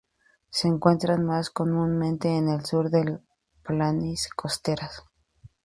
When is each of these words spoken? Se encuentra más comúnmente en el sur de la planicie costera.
Se 0.49 0.67
encuentra 0.67 1.15
más 1.15 1.51
comúnmente 1.51 2.35
en 2.35 2.49
el 2.49 2.65
sur 2.65 2.89
de 2.89 3.03
la 3.05 3.21
planicie 3.61 4.31
costera. 4.35 4.89